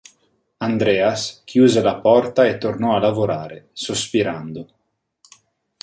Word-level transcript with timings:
Andreas 0.67 1.21
chiuse 1.49 1.79
la 1.83 1.99
porta 1.99 2.47
e 2.47 2.57
tornò 2.57 2.95
a 2.95 2.99
lavorare, 2.99 3.69
sospirando. 3.71 4.67